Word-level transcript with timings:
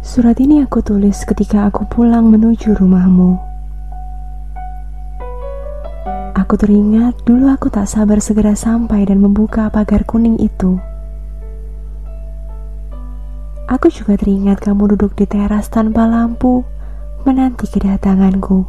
Surat 0.00 0.40
ini 0.40 0.64
aku 0.64 0.80
tulis 0.80 1.28
ketika 1.28 1.68
aku 1.68 1.84
pulang 1.84 2.32
menuju 2.32 2.72
rumahmu. 2.72 3.36
Aku 6.32 6.56
teringat 6.56 7.20
dulu 7.28 7.52
aku 7.52 7.68
tak 7.68 7.84
sabar 7.84 8.16
segera 8.16 8.56
sampai 8.56 9.04
dan 9.04 9.20
membuka 9.20 9.68
pagar 9.68 10.08
kuning 10.08 10.40
itu. 10.40 10.80
Aku 13.68 13.92
juga 13.92 14.16
teringat 14.16 14.64
kamu 14.64 14.96
duduk 14.96 15.12
di 15.20 15.28
teras 15.28 15.68
tanpa 15.68 16.08
lampu, 16.08 16.64
menanti 17.28 17.68
kedatanganku. 17.68 18.64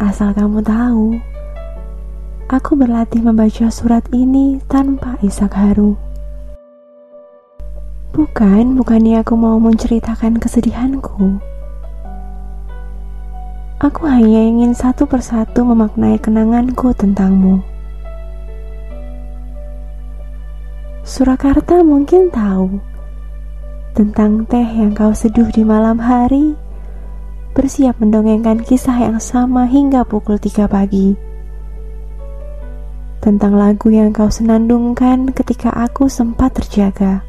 Asal 0.00 0.32
kamu 0.32 0.64
tahu, 0.64 1.12
aku 2.48 2.72
berlatih 2.72 3.20
membaca 3.20 3.68
surat 3.68 4.08
ini 4.16 4.64
tanpa 4.64 5.20
isak 5.20 5.52
haru. 5.52 6.15
Bukan, 8.14 8.78
bukannya 8.78 9.24
aku 9.24 9.34
mau 9.34 9.58
menceritakan 9.58 10.38
kesedihanku. 10.38 11.42
Aku 13.76 14.08
hanya 14.08 14.40
ingin 14.40 14.72
satu 14.72 15.04
persatu 15.04 15.60
memaknai 15.60 16.16
kenanganku 16.16 16.96
tentangmu. 16.96 17.60
Surakarta 21.06 21.84
mungkin 21.86 22.32
tahu 22.32 22.82
tentang 23.92 24.48
teh 24.48 24.64
yang 24.64 24.96
kau 24.96 25.12
seduh 25.12 25.48
di 25.52 25.60
malam 25.64 26.00
hari, 26.00 26.56
bersiap 27.52 28.00
mendongengkan 28.00 28.64
kisah 28.64 28.96
yang 28.96 29.20
sama 29.20 29.68
hingga 29.68 30.08
pukul 30.08 30.40
3 30.40 30.68
pagi. 30.68 31.16
Tentang 33.20 33.60
lagu 33.60 33.92
yang 33.92 34.08
kau 34.12 34.32
senandungkan 34.32 35.32
ketika 35.36 35.68
aku 35.72 36.08
sempat 36.08 36.56
terjaga 36.56 37.20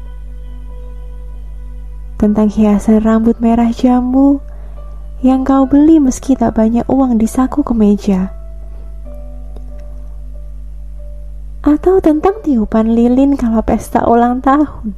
tentang 2.18 2.50
hiasan 2.50 2.98
rambut 2.98 3.38
merah 3.38 3.70
jambu 3.70 4.42
yang 5.22 5.46
kau 5.46 5.66
beli 5.70 6.02
meski 6.02 6.34
tak 6.34 6.58
banyak 6.58 6.82
uang 6.90 7.18
di 7.18 7.30
saku 7.30 7.62
kemeja. 7.62 8.34
Atau 11.62 12.02
tentang 12.02 12.42
tiupan 12.42 12.90
lilin 12.90 13.38
kalau 13.38 13.62
pesta 13.62 14.02
ulang 14.06 14.42
tahun. 14.42 14.94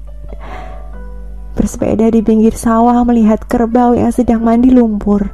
Bersepeda 1.57 2.09
di 2.09 2.25
pinggir 2.25 2.57
sawah 2.57 3.05
melihat 3.05 3.45
kerbau 3.45 3.93
yang 3.93 4.13
sedang 4.13 4.41
mandi 4.41 4.73
lumpur. 4.73 5.29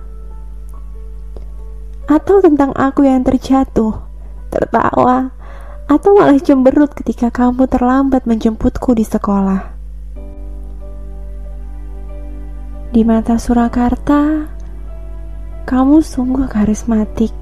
Atau 2.06 2.42
tentang 2.42 2.74
aku 2.74 3.06
yang 3.06 3.26
terjatuh, 3.26 3.94
tertawa, 4.50 5.34
atau 5.86 6.18
malah 6.18 6.38
cemberut 6.38 6.94
ketika 6.94 7.30
kamu 7.30 7.66
terlambat 7.70 8.26
menjemputku 8.26 8.94
di 8.94 9.02
sekolah. 9.06 9.75
Di 12.86 13.02
mata 13.02 13.34
Surakarta, 13.34 14.46
kamu 15.66 15.98
sungguh 16.06 16.46
karismatik. 16.46 17.34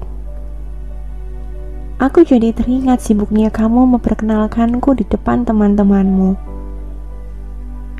Aku 2.01 2.25
jadi 2.25 2.49
teringat 2.49 3.05
sibuknya 3.05 3.53
kamu 3.53 3.93
memperkenalkanku 3.93 4.97
di 4.97 5.05
depan 5.05 5.45
teman-temanmu. 5.45 6.33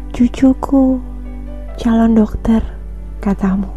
Cucuku, 0.09 0.97
calon 1.77 2.17
dokter, 2.17 2.65
katamu. 3.21 3.69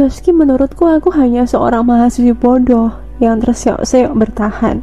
Meski 0.00 0.32
menurutku 0.32 0.88
aku 0.88 1.12
hanya 1.12 1.44
seorang 1.44 1.84
mahasiswa 1.84 2.32
bodoh 2.32 2.96
yang 3.20 3.44
terseok-seok 3.44 4.16
bertahan. 4.16 4.80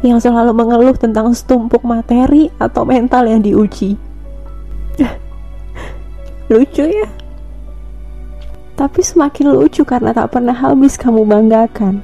Yang 0.00 0.24
selalu 0.24 0.56
mengeluh 0.56 0.96
tentang 0.96 1.36
setumpuk 1.36 1.84
materi 1.84 2.48
atau 2.56 2.88
mental 2.88 3.28
yang 3.28 3.44
diuji. 3.44 4.00
Lucu 6.54 6.86
ya? 6.86 7.10
Tapi 8.78 9.02
semakin 9.02 9.58
lucu 9.58 9.82
karena 9.82 10.14
tak 10.14 10.38
pernah 10.38 10.54
habis 10.54 10.94
kamu 10.94 11.26
banggakan. 11.26 11.98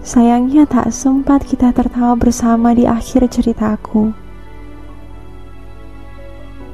Sayangnya 0.00 0.64
tak 0.64 0.88
sempat 0.88 1.44
kita 1.44 1.68
tertawa 1.76 2.16
bersama 2.16 2.72
di 2.72 2.88
akhir 2.88 3.28
ceritaku. 3.28 4.16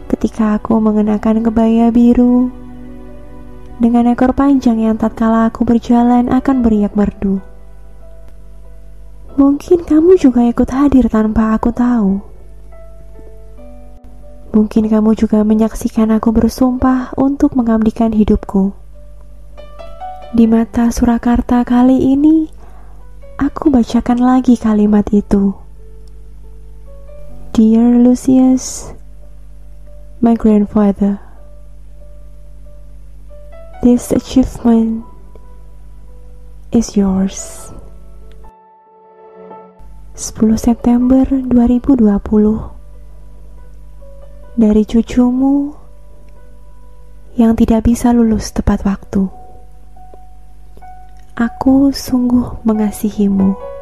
Ketika 0.07 0.55
aku 0.55 0.79
mengenakan 0.79 1.43
kebaya 1.43 1.91
biru, 1.91 2.47
dengan 3.83 4.07
ekor 4.15 4.39
panjang 4.39 4.79
yang 4.79 4.95
tatkala 4.95 5.51
aku 5.51 5.67
berjalan 5.67 6.31
akan 6.31 6.63
beriak 6.63 6.95
merdu. 6.95 7.43
Mungkin 9.35 9.83
kamu 9.83 10.15
juga 10.15 10.47
ikut 10.47 10.71
hadir 10.71 11.11
tanpa 11.11 11.59
aku 11.59 11.75
tahu. 11.75 12.36
Mungkin 14.57 14.89
kamu 14.89 15.13
juga 15.21 15.45
menyaksikan 15.45 16.09
aku 16.17 16.33
bersumpah 16.33 17.13
untuk 17.21 17.53
mengabdikan 17.61 18.09
hidupku. 18.17 18.73
Di 20.33 20.49
mata 20.49 20.89
Surakarta 20.89 21.61
kali 21.61 22.17
ini, 22.17 22.49
aku 23.37 23.69
bacakan 23.69 24.17
lagi 24.17 24.57
kalimat 24.57 25.05
itu. 25.13 25.53
Dear 27.53 28.01
Lucius, 28.01 28.97
my 30.25 30.33
grandfather, 30.33 31.21
this 33.85 34.09
achievement 34.09 35.05
is 36.73 36.97
yours. 36.97 37.69
10 40.17 40.57
September 40.57 41.29
2020 41.29 42.76
dari 44.57 44.89
cucumu 44.89 45.69
yang 47.37 47.53
tidak 47.53 47.85
bisa 47.85 48.09
lulus 48.17 48.49
tepat 48.57 48.81
waktu. 48.89 49.29
Aku 51.37 51.93
sungguh 51.93 52.65
mengasihimu. 52.65 53.76